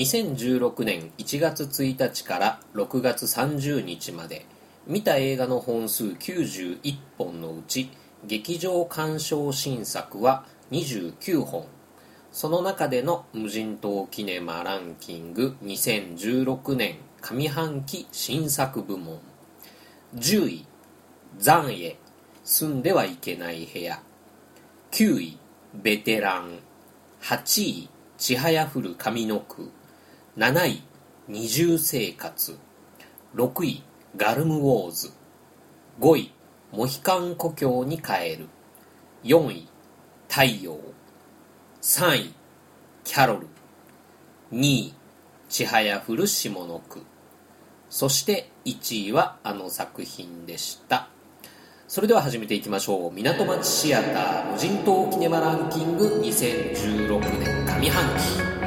[0.00, 4.46] 2016年1月1日から6月30日まで
[4.86, 7.90] 見た映画の本数91本のうち
[8.24, 11.66] 劇場鑑賞新作は29本。
[12.32, 19.18] その中での無人島キネマランキング2016年上半期新作部門。
[20.16, 20.66] 10位
[21.38, 21.98] 残影
[22.42, 24.00] 住んではいけない部屋。
[24.92, 25.38] 9位
[25.74, 26.58] ベテラン。
[27.20, 29.70] 8位ちはやふる上の句。
[30.38, 30.80] 7位
[31.26, 32.56] 二重生活。
[33.34, 33.82] 6位
[34.16, 35.10] ガルムウォーズ。
[35.98, 36.32] 5位
[36.70, 38.46] モヒカン故郷に帰る。
[39.24, 39.68] 4位
[40.28, 40.78] 太陽。
[41.82, 42.34] 3位
[43.02, 43.48] キャロル。
[44.52, 44.94] 2位
[45.48, 47.02] ちはやふる下の句。
[47.88, 51.08] そして1位はあの作品でした。
[51.88, 53.12] それでは始めていきましょう。
[53.12, 58.59] 港町シアター無人島キネマランキング2016年上半期。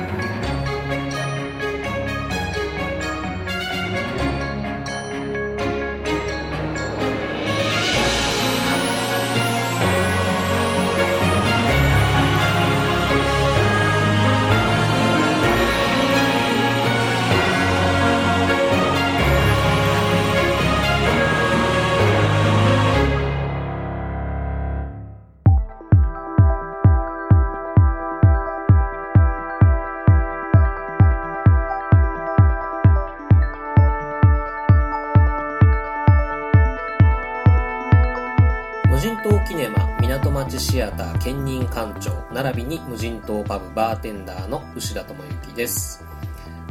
[40.74, 46.04] シアター兼任館長並びに無人島パブバーテンダーの牛田智之です。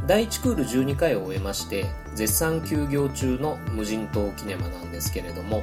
[0.09, 1.87] 第1クール12回を終えまして
[2.17, 5.63] 絶賛休業中の無人島キネマなんですけれども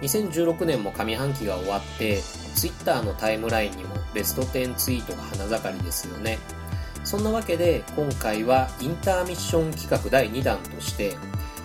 [0.00, 2.22] 2016年も上半期が終わって
[2.54, 6.38] ツイッターのタイムラインにもベスト10ツイートが花盛りですよね。
[7.04, 11.18] そんなわけで今回はインターミッション企画第2弾として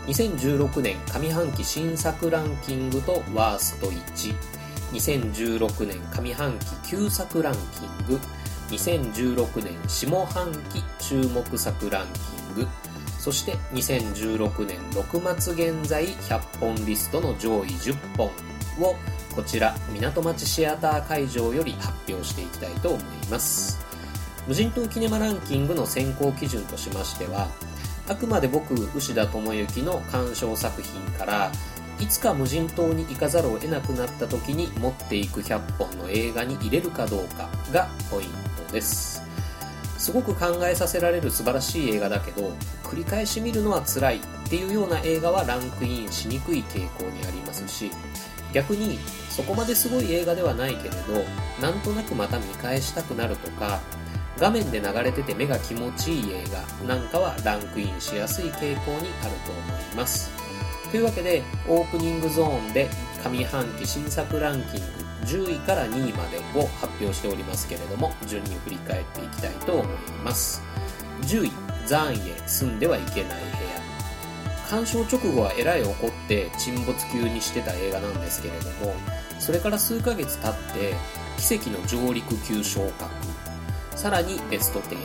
[0.07, 4.58] 2016年上半期新作ランキングとワースト1
[4.91, 8.19] 2016年上半期旧作ランキング
[8.69, 12.07] 2016年下半期注目作ラン
[12.55, 12.67] キング
[13.17, 18.27] そして2016年6末現在100本リストの上位10本
[18.81, 18.95] を
[19.35, 23.89] こちら港町シアター会場より発表していきたいと思います。
[24.49, 27.47] 無人島キネマランキングの選考基準としましては
[28.07, 31.51] あくまで僕牛田智之の鑑賞作品から
[31.99, 38.29] いつか無人島に行かざるを得なくなった時に持っていく100本の映画に入れるかどうかがポイン
[38.67, 39.21] トです。
[39.99, 47.91] すごく考えさせられる素晴らしい映画だけど繰り返し見るのは辛いっていうような映画はランクインしにくい傾向にありますし
[48.53, 48.97] 逆に
[49.29, 51.23] そこまですごい映画ではないけれど
[51.61, 53.81] なんとなくまた見返したくなるとか
[54.37, 56.43] 画面で流れてて目が気持ちいい映
[56.87, 60.48] 画なんかはランクインしやすい傾向にあると思います。
[60.91, 62.89] というわけでオープニングゾーンで
[63.23, 69.87] 上半期新作ランキング10位から2位までを発表しておりますけれども順に振り返っていきたいと思い
[70.23, 70.63] ます。
[71.23, 71.51] 10位
[71.85, 73.29] 残影住んではいけない部屋。
[74.69, 78.93] 鑑賞直後はえらい怒って沈没級にしてた映画なんですけれども
[79.39, 80.95] それから数ヶ月経って
[81.37, 83.11] 奇跡の上陸級昇格。
[83.95, 84.97] さらにベスト10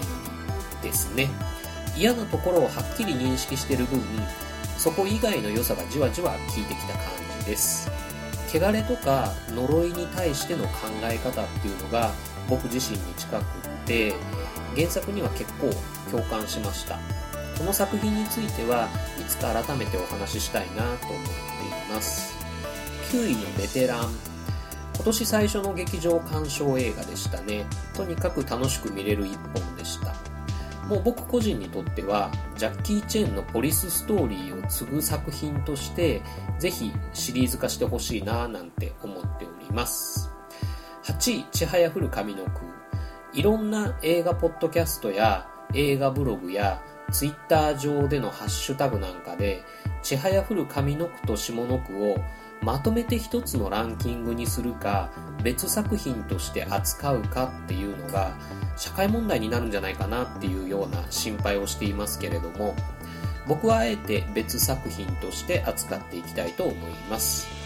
[0.83, 1.29] ですね。
[1.97, 4.01] 嫌なところをはっきり認識してる分
[4.85, 7.05] そこ以外の良さがじわじわ効いてきた感
[7.41, 7.91] じです。
[8.53, 10.73] 汚れとか呪いに対しての考
[11.05, 12.13] え方っていうのが
[12.51, 13.45] 僕自身に近くっ
[13.87, 14.13] て
[14.77, 15.71] 原作には結構
[16.11, 16.99] 共感しました。
[17.57, 22.37] この作品についてはいつか改めてお話ししたいなと思っています。
[23.11, 24.13] 9位のベテラン。
[24.97, 27.65] 今年最初の劇場鑑賞映画でしたね。
[27.95, 30.15] とにかく楽しく見れる一本でした。
[30.89, 36.23] もう僕個人にとってはジャッキー・チェンのポリスストーリーを継ぐ作品として
[36.59, 40.31] ぜひシリーズ化してほしいななんて思っております。
[41.05, 42.61] 8位ちはやふる上の句
[43.35, 49.63] いろんな映画ポッドキャストや映画ブログやツイッター上でのハッシュタグなんかで
[50.03, 52.17] ちはやふる上の句と下の句を
[52.63, 55.11] まとめて一つのランキングにするか
[55.43, 58.37] 別作品として扱うかっていうのが
[58.77, 62.75] 社会問題になるんじゃないかなっていうような心配をしていますけれども
[63.47, 66.77] 僕はあえて別作品として扱っていきたいと思い
[67.11, 67.65] ます。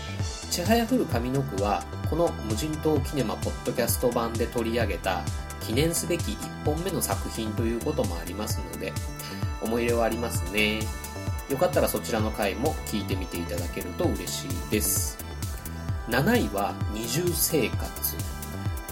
[0.50, 5.22] ちはやふる上の句はこの無人島キネマポッドキャスト版で取り上げた
[5.60, 8.92] 記念すべき1本目の作品ということもありますので
[9.62, 10.80] 思い入れはありますね。
[11.48, 15.18] よかったらそちらの回も聞いてみていただけると嬉しいです。
[16.08, 18.16] 7位は二重生活。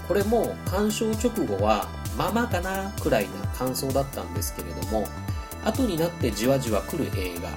[0.07, 1.87] これも鑑賞直後は
[2.17, 5.05] まあまあかなくらいな感想だったんですけれども
[5.65, 7.49] 後になってじわじわ来る映画。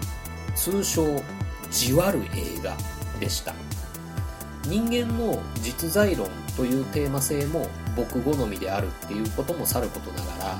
[0.56, 1.22] 通称
[1.70, 2.76] じわる映画
[3.18, 3.54] でした。
[4.64, 6.28] 人間の実在論
[6.60, 7.66] というテーマ性も
[7.96, 10.58] 僕好みであるっていうこともさることながら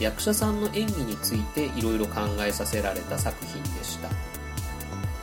[0.00, 4.08] 役者さんの演技についていろいろ考えさせられた作品でした。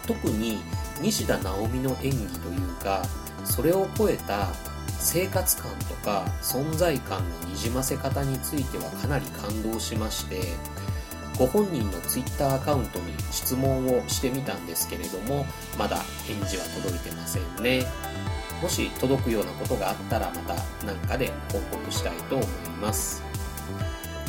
[0.08, 0.62] 特に
[1.02, 3.04] 西田直美の演技というか
[3.44, 4.48] それを超えた
[4.88, 10.40] 生活感とか存在感のにじませ方についてはかなり感動しまして
[11.38, 15.46] ご本人の Twitter アカウントに質問をしてみたんですけれども
[15.78, 17.86] まだ返事は届いてませんね。
[18.62, 20.56] もし届くようなことがあったらまた
[20.86, 22.48] 何かで報告したいと思い
[22.82, 23.24] ます。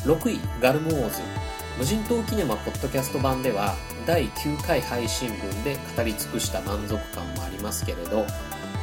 [0.04, 1.44] 6位ガルムウォーズ。
[1.78, 3.74] 無人島キネマポッドキャスト版では
[4.06, 8.24] 第9回配信分で語り尽くした満足感もありますけれど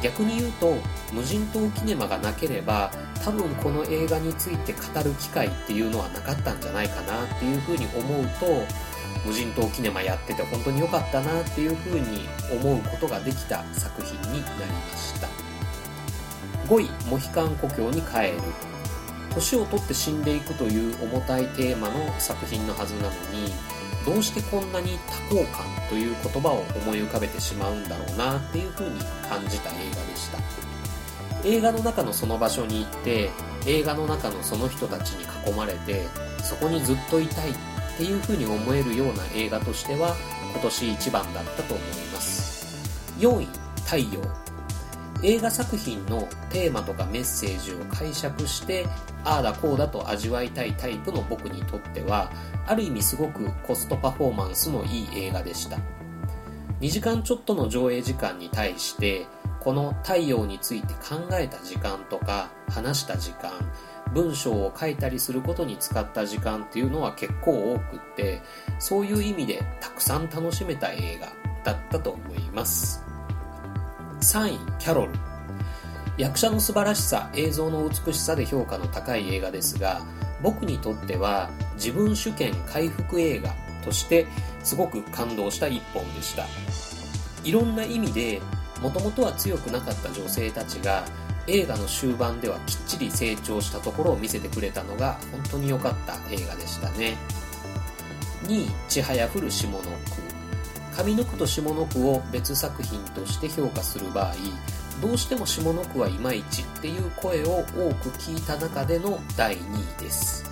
[0.02, 0.74] 逆に言うと
[1.10, 2.90] 無人島キネマがなければ
[3.24, 8.46] 多分この映画について語る機会っていうのはなかったんじゃないかなっていうふうに思うと
[9.24, 15.28] 無人島キネマやってて本当に良かったなっていうふうに思うことができた作品になりました。
[16.66, 18.38] 5位モヒカン故郷に帰る
[19.34, 23.52] 年を取って死んでいくという重たいテーマの作品のはずなのに
[24.04, 24.98] どうしてこんなに
[25.30, 28.98] 多幸感という言葉を思い浮かべてしまうんだろうなっていうふうに
[29.28, 30.61] 感じた映画でした。
[31.44, 33.30] 映画の中のその場所に行って
[33.66, 36.06] 映画の中のその人たちに囲まれて
[36.42, 37.54] そこにずっといたいっ
[37.96, 40.16] ていうふうに思えるような映画としては
[40.52, 42.76] 今年一番だったと思います。
[43.18, 43.46] 4位
[43.84, 44.20] 太陽。
[45.24, 48.86] 映画作品のテーマとかメッセージを解釈して
[49.24, 52.32] ああだこうだと味わいたいタイプの僕にとっては
[52.66, 55.78] ある意味すごくコストパフォーマンスのいい映画でした。
[56.80, 59.26] 2時間ちょっとの上映時間に対して
[59.62, 63.52] この太陽について考えた時間とか話した時間
[64.12, 68.42] 文章を書いたりすることに使った時間っていうのは結構多くって
[68.80, 71.32] そういう意味でたくさん楽しめた映画
[71.62, 73.04] だったと思います。
[74.20, 75.12] 3位キャロル。
[76.18, 80.02] 役者の素晴らしさ映像の美しさで評価の高い映画ですが
[80.42, 83.54] 僕にとっては自分主権回復映画
[83.84, 84.26] として
[84.64, 86.46] すごく感動した一本でした。
[87.44, 88.42] いろんな意味で
[88.82, 91.04] もともとは強くなかった女性たちが
[91.46, 97.16] 映画の終盤ではきっちり成長したところを見せてくれたのが本当に良かった映画でしたね。
[98.44, 99.86] 2位「ちはやふる下の句」
[101.04, 104.34] 上の句と下の句を別作品として評価する場合
[105.00, 110.44] どうしても下の句はいまいちっていう声を多く聞いた中での第2位です。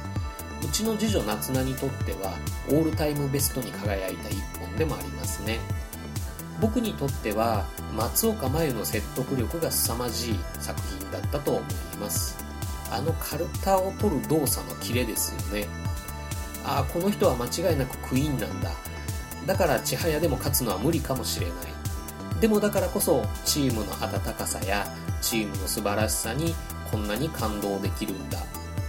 [0.62, 2.34] うちの次女夏菜にとっては
[2.68, 5.58] オールタイムベストに輝いた一本でもありますね。
[6.60, 7.64] 僕にとっては
[7.96, 11.62] 松岡真優の説得力が凄まじい作品だったと思い
[11.98, 12.38] ます。
[12.90, 15.66] あのカルタを取る動作のキレですよね。
[16.64, 18.70] ああこの人は間違いなくクイーンなんだ。
[19.46, 21.56] だから千早でも勝つのは無理かもしれない。
[22.40, 24.86] でもだからこそチームの温かさや
[25.22, 26.54] チームの素晴らしさに
[26.90, 28.38] こんなに感動できるんだ。
[28.38, 28.42] っ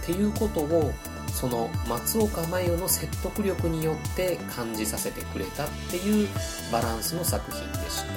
[0.04, 0.92] ていうことを
[1.32, 6.28] その松岡真優の説得力によって感じさせてくれたっていう
[6.70, 8.12] バランスの作品でした。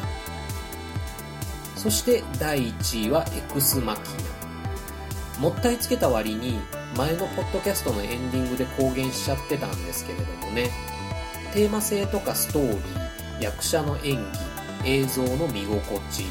[1.80, 4.02] そして第1位はエクスマキ
[5.38, 5.40] ナ。
[5.40, 6.60] もったいつけた割に
[6.98, 10.70] 前のポッドキャストのエンディングで公言しちゃってたんですけれどもね。
[11.54, 14.56] テーマ性とかストーリー役者の演技
[14.86, 16.26] 映像の見心地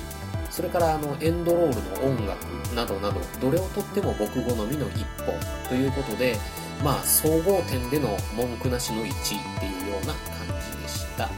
[0.51, 5.35] それからあのエンドロールの音楽などなどどれをとっても僕好みの一本
[5.69, 6.37] ということで
[6.83, 11.29] まあ総合点での文句なしの1位っていうような感じでした。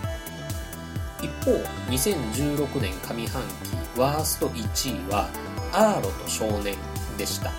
[1.23, 1.53] 一方
[1.91, 5.29] 2016年上半期ワースト1位は
[5.73, 6.77] アーロと少年
[7.19, 7.51] でした。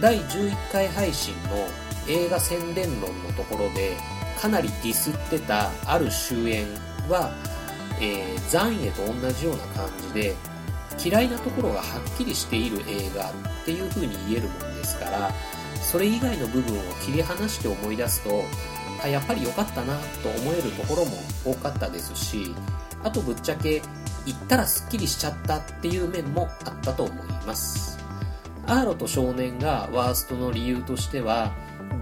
[0.00, 1.50] 第11回配信の
[2.08, 3.96] 映画宣伝論のところで
[4.40, 6.66] かなりディスってたある終演
[7.08, 7.32] は、
[8.00, 10.34] えー、残影と同じような感じで
[11.02, 13.32] 嫌いなところがはっきりしている映画っ
[13.64, 15.30] ていう風に言えるもんですから
[15.82, 18.44] それ以外の部分を切り離して思い出すと
[19.02, 21.12] あやっぱり良かったなと思えるところも
[21.44, 22.54] 多かったですし
[23.02, 23.82] あとぶっちゃけ
[24.24, 27.98] 言ったらすっきりしちゃったっていう面もあったと思います。
[28.66, 31.52] アーロと少年がワーストの理由としては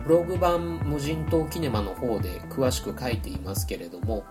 [0.05, 4.25] ブログ版無人島キネマの方で詳しく書いていますけれども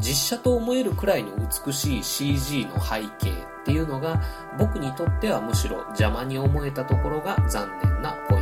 [0.00, 1.30] 実写と思えるくらいの
[1.66, 4.22] 美しい CG の背景っていうのが
[4.58, 8.33] 僕にとってはむしろ邪魔に思えたところが残念なポ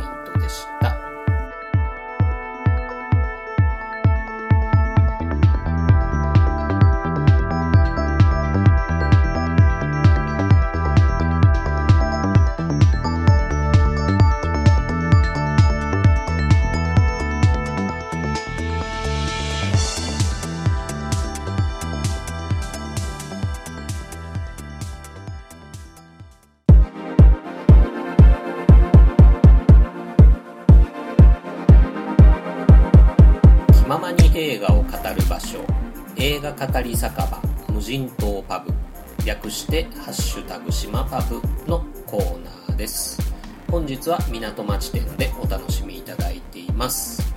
[44.09, 47.33] は港町店でお楽しみいただいています。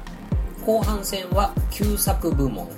[0.64, 2.68] 後半戦は旧作部門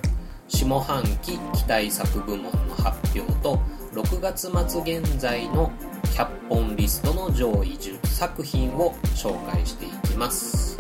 [0.49, 3.59] 下半期期待作部門の発表と
[3.93, 5.71] 6月末現在の
[6.15, 10.77] 100本リストの上位10作品を紹介していきます。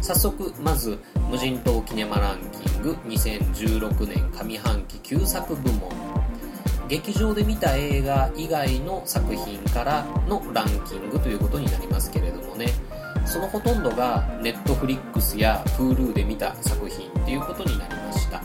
[0.00, 0.98] 早速まず
[1.30, 6.09] 無人島キネマランキング2016年上半期旧作部門
[6.90, 12.66] 劇場で見た映画以外の作品からのランキングということになりますけれどもね。
[13.24, 18.42] そのほとんどが Netflix や Hulu で見た作品っていうことになりました。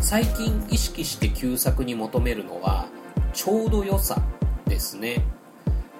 [0.00, 2.86] 最近意識して旧作に求めるのは
[3.32, 4.20] ちょうど良さ
[4.66, 5.22] ですね。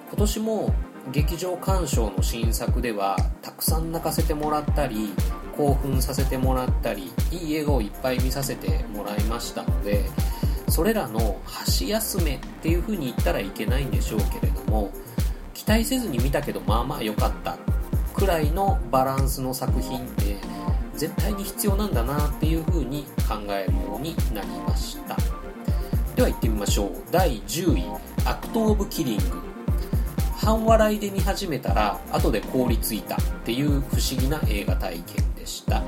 [0.09, 0.75] 今年も
[1.13, 5.13] 劇場鑑賞の新作ではたくさん泣かせてもらったり
[5.55, 10.03] 興奮させてもらったりいい映画をいっぱい見させてもらいましたので
[10.69, 14.91] それらの箸休めっていう風に言ったらいけないんでしょうけれども
[15.53, 17.57] 期待せずに見たけどまあまあ良かった
[18.13, 20.37] くらいのバランスの作品って
[20.95, 25.15] 絶対に必要なんだなっていう風に考えるようになりました。
[26.15, 26.91] では行ってみましょう。
[27.11, 27.83] 第10位
[28.25, 29.39] アクト・オブ・キリング。
[30.35, 35.83] 半笑いで見始めたら後で凍りついたっていう不思議な映画体験でした。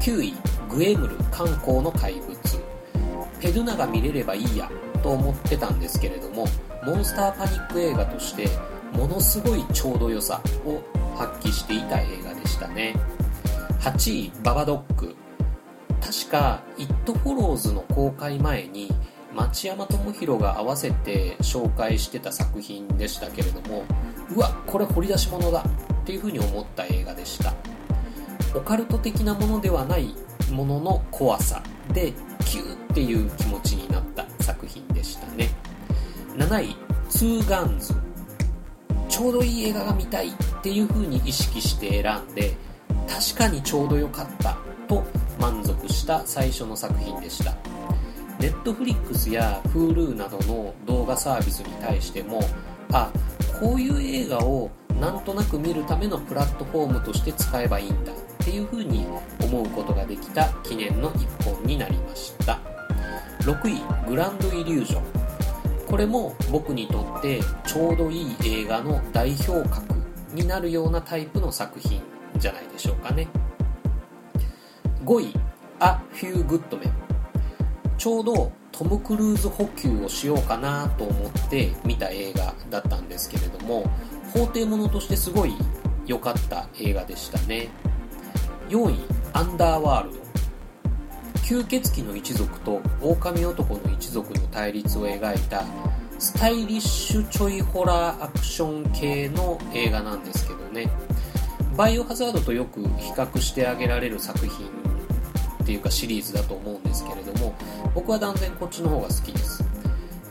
[0.00, 0.34] 9位
[0.70, 2.63] グエムル漢江の怪物。
[3.44, 4.70] ペドゥナが見れればいいや
[5.02, 6.46] と思ってたんですけれども
[6.82, 8.48] モンスターパニック映画として
[8.94, 10.80] ものすごいちょうど良さを
[11.14, 12.94] 発揮していた映画でしたね。
[13.80, 15.14] 8位ババドッグ
[16.00, 18.90] 確か「イット・フォローズ」の公開前に
[19.34, 23.82] 町山智博が合わせて紹介してた作品でしたけれども
[24.34, 25.66] うわこれ掘り出し物だ
[26.02, 27.52] っていうふうに思った映画でした。
[28.54, 30.14] オカルト的なものではない
[30.50, 32.14] ものの怖さで
[32.46, 35.50] キューっていう気持ちになった作品でしたね。
[36.36, 36.76] 7位
[37.10, 37.92] ツーガンズ。
[39.08, 40.32] ちょうどいい映画が見たいっ
[40.62, 42.54] ていう風に意識して選んで
[43.08, 45.02] 確かにちょうど良かったと
[45.40, 47.56] 満足した最初の作品でした。
[48.38, 52.42] Netflix や Hulu などの動画サービスに対しても
[52.92, 53.10] あ、
[53.60, 54.70] こういう映画を
[55.00, 59.04] なんとなく見るためのプラットフォームとして使えばいいんだっていう風に
[59.42, 62.73] 思うことができた記念の一本になりました。
[63.44, 65.02] 6位グランドイリュージョン。
[65.86, 69.94] これも僕にとってちょうどいい映画の代表格
[70.32, 72.02] になるようなタイプの作品
[72.38, 73.28] じゃないでしょうかね。
[75.04, 75.34] 5位
[75.78, 76.92] ア・フュー・グッドメン
[77.98, 83.84] ちょうどトム・クルーズ補給をしようかなと思って見た映画だったんですけれども
[84.32, 85.54] 法廷ものとしてすごい
[86.06, 87.68] 良かった映画でしたね。
[88.70, 88.98] 4位
[89.34, 90.23] アンダーワールド
[91.44, 95.62] 吸血鬼の一族と狼男の一族の対立を描いた
[96.18, 100.90] スタイリッシュちょいホラーアクション系の映画なんですけどね。
[101.76, 104.66] バイオハザードとよく比較してあげられる作品
[105.62, 107.54] っていうかシリーズだと思うんですけれども
[107.94, 109.62] 僕は断然こっちの方が好きです。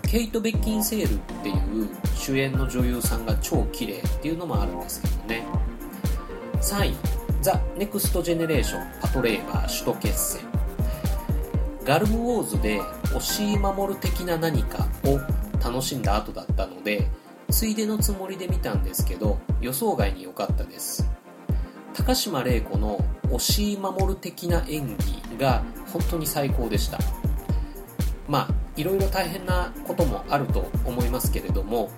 [0.02, 5.46] ケイト・ベッキンセールっていう主演の女優さんが超綺麗っていうのもあるんですけどね。
[6.60, 6.96] 3位
[7.44, 10.63] ザ・ネクスト・ジェネレーションパトレイバー首都決戦。
[11.86, 12.80] ガルムウォーズで
[13.14, 15.20] 押井守的な何かを
[15.64, 17.08] 楽しんだ後だったので
[17.52, 21.08] ついでのつもりで見たんですけど予想外に良かったです。
[21.94, 27.00] 高島玲子の押井守的な演技が本当に最高でした。
[28.28, 31.92] まあいろいろ大変なこともあると思いますけれども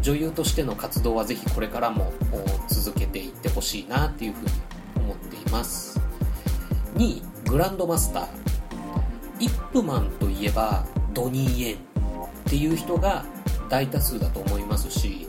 [0.00, 2.12] 女優としての活動はぜひこれからも
[2.68, 4.50] 続けていってほしいなっていうふうに
[4.96, 6.00] 思っています。
[6.96, 8.39] 2位グランドマスター。
[9.40, 11.78] イップマンといえばドニー・エンっ
[12.44, 13.24] ていう人が
[13.68, 15.28] 大多数だと思いますし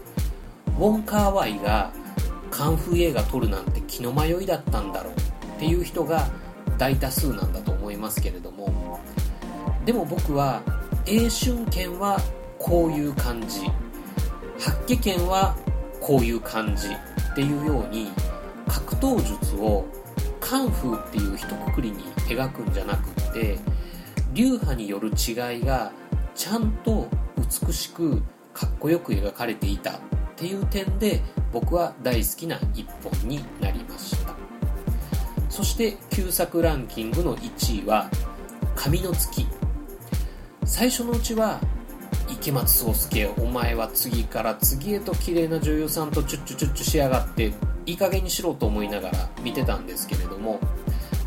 [0.67, 1.91] ウォン・カーワイが
[2.49, 6.27] カンフー映画撮るなんて気の迷いだったんだろうっていう人が
[6.77, 8.99] 大多数なんだと思いますけれども
[9.85, 10.61] でも僕は
[11.05, 12.19] 英春剣は
[12.59, 13.61] こういう感じ。
[14.61, 15.55] 八卦剣は
[15.99, 18.11] こういう感じっていうように
[18.67, 19.85] 格闘術を
[20.39, 23.57] カンフーっていう一括りに描くんじゃなくって
[24.33, 25.91] 流派による違いが
[26.35, 27.07] ちゃんと
[27.37, 28.21] 美しく
[28.53, 29.95] かっこよく描かれていたっ
[30.35, 31.21] ていう点で
[31.51, 34.35] 僕は大好きな一本になりました。
[35.51, 38.09] そして旧作ランキングの1位は
[38.73, 39.45] 「神の月」
[40.63, 41.59] 最初のうちは
[42.29, 47.53] 池松壮亮お前は次から次へと綺麗な女優さんとチュッチュチュッチュしやがって
[47.85, 50.59] いい加減にしろと思いながら見てたんですけれども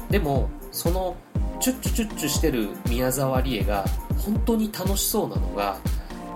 [0.09, 1.17] でもその
[1.61, 3.85] チュッチュチュッチュしてる宮沢りえが
[4.19, 5.79] 本当に楽しそうなのが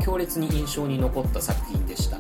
[0.03, 2.19] 強烈に印象に残った作品でした。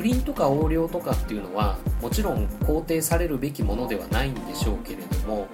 [0.00, 5.46] 不倫とか横領とかっていうのはもちろん肯定されるべきものではないんでしょうけれども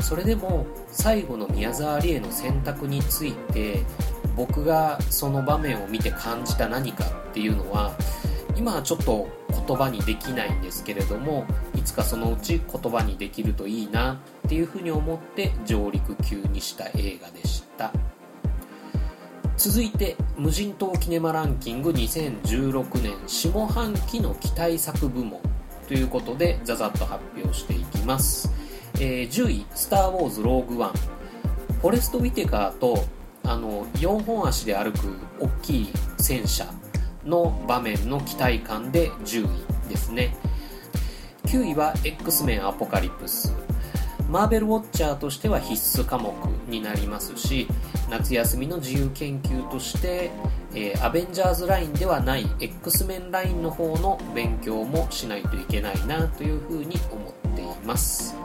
[0.00, 3.82] それでも最後の宮沢りえの選択について
[4.36, 7.96] 僕がその場面を見て感じた何かっていうのは
[8.58, 9.28] 今はちょっと
[9.66, 11.46] 言葉にできないんですけれども
[11.76, 14.14] いつかそのうち言葉にできるといいな
[14.46, 17.92] っていうふうに思って上陸級にした映画でした。
[19.56, 25.40] 続いて無人島キネマランキング2016年下半期の期待作部門
[25.88, 28.52] ということでザザッと発表していきます、
[29.00, 30.92] えー、10位「スター・ウォーズ・ローグ・ワン」
[31.82, 33.04] フォレスト・ウィテカーと
[33.42, 35.88] あの4本足で歩く大きい
[36.18, 36.64] 戦車
[37.28, 39.46] の場面の期待感で10
[39.86, 40.36] 位ですね。
[41.44, 43.54] 9位は X メンアポカリプス。
[44.28, 46.34] マーベルウォッチャーとしては必須科目
[46.68, 47.66] になりますし
[48.10, 50.30] 夏休みの自由研究として、
[50.74, 58.36] えー、アベンジャーズラインではない X メンラインの方の勉強もしないといけないなというふうに思っています。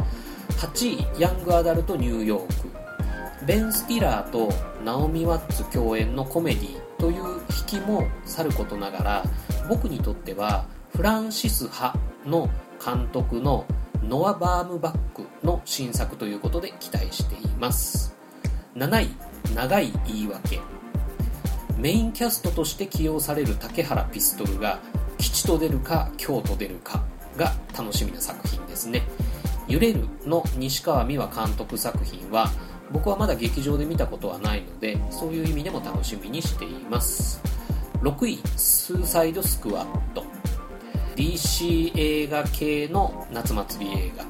[0.59, 3.45] 8位ヤングアダルトニューヨーク。
[3.45, 4.53] ベン・スティラーと
[4.85, 9.23] ナオミ・ワッツ共演のコメディという引きもさることながら
[9.67, 10.63] 僕にとっては
[10.95, 11.93] フランシス・ハ
[12.25, 12.49] の
[12.81, 13.65] 監督の
[14.01, 18.15] ノア・バームバックの新作ということで期待しています。
[18.77, 19.09] 7位
[19.53, 20.61] 長い言い訳。
[21.77, 24.79] メインキャストとして起用される竹原ピストルが
[25.17, 27.03] 吉と出るか京と出るか
[27.35, 29.03] が楽しみな作品ですね。
[29.67, 32.49] 揺れるの西川美和監督作品は
[32.91, 37.41] 僕はまだ劇場で見たことはないのでそういう意味でも楽しみにしています。
[38.01, 40.25] 6位スーサイドスクワット
[41.15, 44.25] DC 映画系の夏祭り映画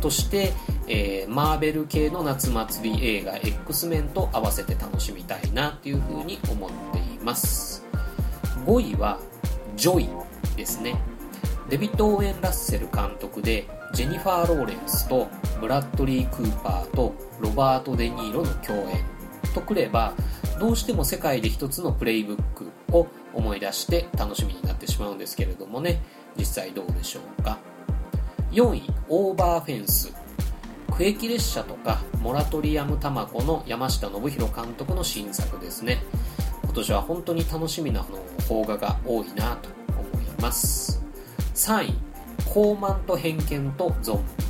[0.00, 0.52] として、
[0.86, 7.84] えー、マーベル系の夏祭り映画 X メンと合わせて楽しみたいなっていうふうに思っています。
[8.66, 9.18] 5位は
[9.76, 10.08] ジョイ
[10.56, 11.00] ですね。
[11.70, 15.28] デビッド・オーエン・ラッセル監督でジェニファー・ローレンスと
[15.60, 19.04] ブラッドリー・クーパーとロバート・デ・ニーロの共演。
[19.54, 20.14] とくれば
[20.58, 26.00] どうしても世界で一つのプレイブックを思い出して楽しみになってしまうんですけれどもね。
[26.38, 27.58] 実際どうでしょうか。
[28.52, 30.12] 4位オーバーフェンス。
[30.96, 36.02] 区域列車とかモラトリアムタマコの山下信弘監督の新作ですね。
[36.64, 38.06] 今年は本当に楽しみなの
[38.48, 41.02] 邦画が多いなと思います。
[41.54, 42.11] 3位
[42.52, 44.18] 高慢と偏見とゾン。
[44.18, 44.42] ビ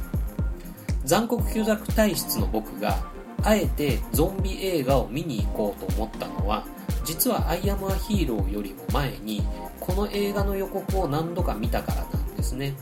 [1.05, 2.99] 残酷虚弱体質の僕が
[3.45, 6.65] あえてゾンビ映画を見に行こうと思ったのは
[7.05, 9.47] 実は「アイアム・ア・ヒーロー」よりも前に
[9.79, 12.75] この映画の予告を何度か見たからなんですね。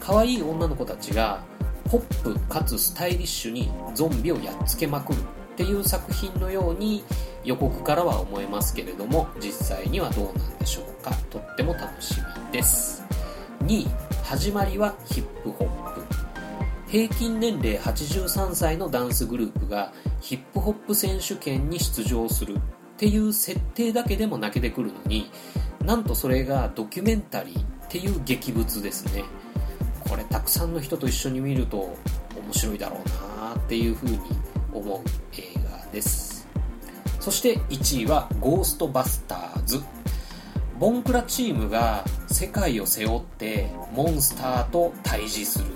[0.00, 1.42] 可愛い女の子たちが
[1.90, 5.22] ポップかつスタイリッシュにゾンビをやっつけまくるっ
[5.56, 7.04] ていう作品のように
[7.44, 11.10] 予告からは思えますけれども実際にはどうなんでしょうか。
[11.30, 13.02] とっても楽しみです。
[13.64, 16.02] 2始まりはヒップホップ。
[16.88, 22.58] 平均年齢83歳のダンスグループがヒップホップ選手権に出場するっ
[22.96, 25.30] ていう設定だけでも泣けてくるのに
[25.84, 29.24] なんとそれがドキュメンタリーっていう劇物ですね。
[30.08, 31.94] これたくさんの人と一緒に見ると
[32.34, 34.18] 面白いだろうなっていうふうに
[34.72, 35.00] 思う
[35.36, 36.48] 映画です。
[37.20, 39.82] そして1位はゴーストバスターズ
[40.78, 45.66] ボンクラチームが世界を背負ってモンスターと対峙する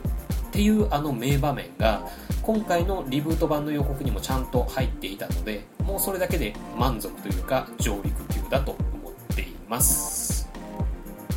[0.48, 2.06] っていうあの名場面が
[2.42, 10.48] 今回のリブート版の予告にもちゃんと入っていたのでもうそれだけで満足というか上陸級だと思っています。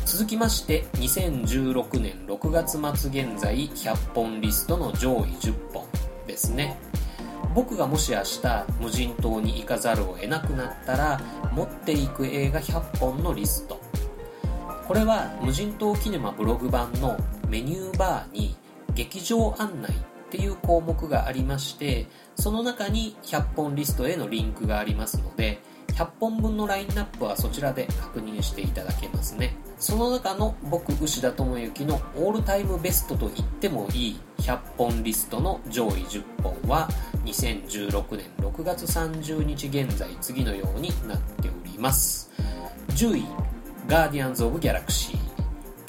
[0.06, 5.86] 続きまして2016年6月末現在100本リストの上位10本
[6.26, 6.76] ですね。
[7.54, 11.20] 僕がもし明日無人島に行かざるを得なくなったら
[11.52, 13.80] 持っていく映画100本のリスト。
[14.86, 17.16] これは無人島キネマブログ版の
[17.48, 18.56] メニューバーに
[18.94, 19.94] 劇場案内っ
[20.30, 25.60] ていう項目がありましてその中に100本リストへのリンクがありますので
[25.94, 29.56] 100本分のラインナップはそちらで確認していただけますね。
[29.78, 36.88] その中の僕牛田智之のオールタイムベストと言ってもいい100本リストの上位10本は
[37.24, 42.30] 2016年6月30日現在次のようになっております。
[42.90, 43.24] 10位
[43.88, 45.22] ガーディアンズ・オブ・ギャラクシー。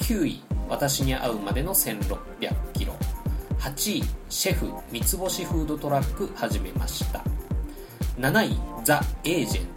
[0.00, 2.18] 9位私に会うまでの1600
[2.72, 2.94] キロ。
[3.60, 7.22] 8位シェフ三つ星フードトラック始めました。
[8.18, 9.73] 7位ザ・エージェント。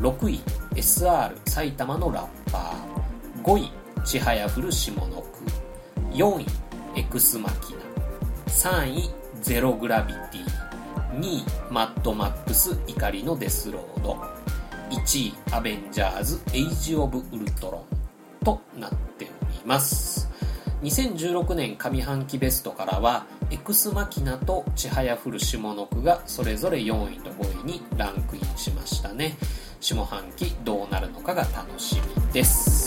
[0.00, 0.40] 6位
[0.76, 3.44] SR 埼玉のラッパー。
[3.44, 3.70] 5位
[4.02, 6.16] ちはやふる下の句。
[6.16, 6.46] 4位
[6.96, 7.80] エクスマキナ。
[8.46, 9.10] 3位
[9.42, 11.20] ゼログラビティ。
[11.20, 14.16] 2位マッドマックス怒りのデスロード。
[14.90, 17.84] 1位アベンジャーズエイジ・オブ・ウルトロ
[18.40, 18.44] ン。
[18.44, 20.30] となっております。
[20.82, 29.36] 2016年上半期ベストからはエクスマキナとちはやふる下の句がそれぞれ4位と5位にランクインしましたね。
[29.80, 32.79] 下半期どうなるのかが楽しみです。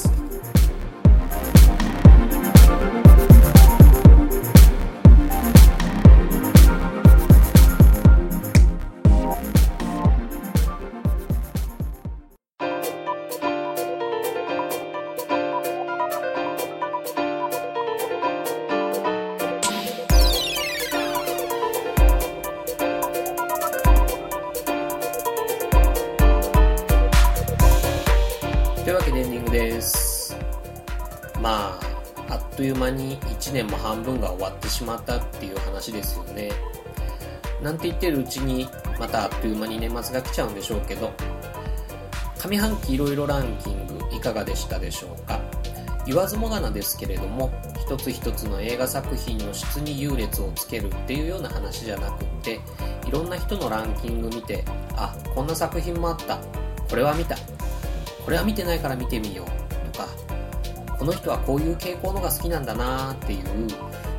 [33.26, 36.52] 1年も半分が終わってしまったっていう話ですよね。
[37.62, 38.68] なんて言ってるうちに
[39.00, 41.12] またあっという間に年末が来ちゃうんでしょうけど
[42.38, 45.40] 上半期いろいろランキングいかがでしたでしょうか。
[46.06, 52.60] 言わずもがなですけれども一つ一つの映画作品の質に優劣をつけるっていうような話じゃなくって
[53.08, 54.66] いろんな人のランキング見て
[54.98, 56.38] あこんな作品もあった。
[56.90, 57.38] これは見た。
[58.26, 59.92] これは見てないから見てみよう。
[59.92, 60.08] とか
[61.04, 63.44] この人はこういう傾向のが好きなんだなっていう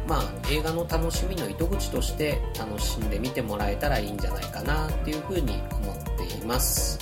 [0.07, 6.99] まあ映画の楽しみの糸口として楽しんで見てもらえたらいいんじゃないかなっていうふうに思っています。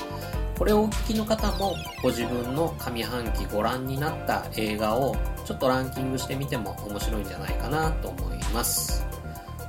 [0.56, 9.04] これをお聞きの方もご自分の上半期ご覧になった映画をちょっとランキングしてみても面白いんじゃないかなと思います。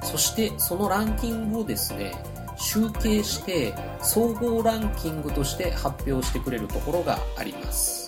[0.04, 2.14] そしてそのランキングをですね
[2.56, 3.74] 集計して
[4.04, 8.03] 総合ランキングとして発表してくれるところがあります。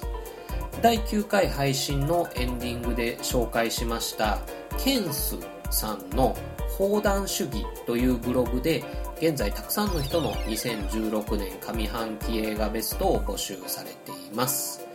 [0.85, 4.37] 第9回配信のエンディングで紹介しました
[4.77, 5.35] ケンス
[5.71, 6.37] さんの
[6.77, 8.83] 「砲弾主義」というブログで
[9.17, 14.85] 現在たくさんの人の2016年上半期映画ベストを募集されています。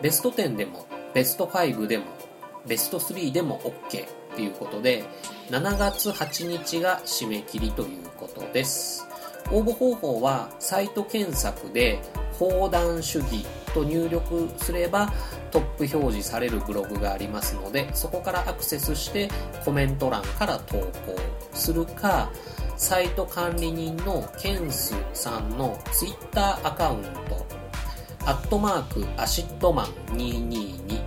[0.00, 2.04] ベスト10でもベスト5でも
[2.66, 5.04] ベスト3でも OK っていうことで
[5.50, 9.06] 7月8日が締め切りということです。
[9.52, 12.00] 応募方法はサイト検索で
[12.40, 13.44] 「砲弾主義」
[13.74, 15.12] と入力すれば
[15.50, 19.28] トップ表示されるブログがありますのでそこからアクセスして
[19.64, 20.90] コメント欄から投稿
[21.52, 22.30] するか
[22.76, 27.46] サイト管理人のケンスさんのツイッターアカウント
[28.26, 31.02] アットマークアシッドマン222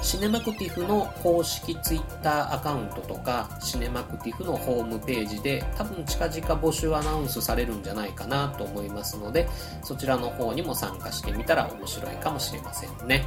[0.00, 9.48] シネマクティフの公式ツイッターアカウントとか、シネマクティフのホームページで多分近々募集アナウンスされるんじゃないかなと思いますので、
[9.82, 13.24] そちらの方にも参加してみたら面白いかもしれませんね。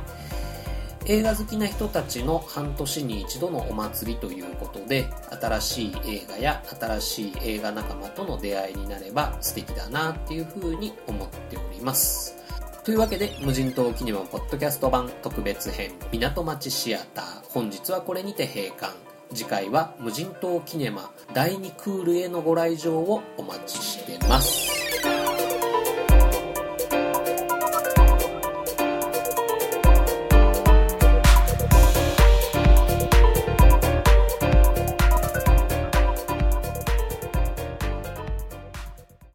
[1.08, 5.06] 映画好きな人たちの半年に一度のお祭りということで、
[5.40, 12.36] 新しい映画や新しい映画仲間との出会いになれば素敵だなっていうふうに思っております。
[12.84, 17.26] というわけで、無人島キネマポッドキャスト版特別編港町シアター。
[17.50, 18.94] 本日はこれにて閉館。
[19.34, 24.75] 次回は無人島キネマ第2クールへのご来場をお待ちしてます。